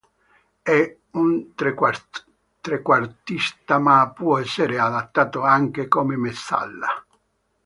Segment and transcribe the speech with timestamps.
[0.63, 7.05] È un trequartista ma può essere adattato anche come mezzala.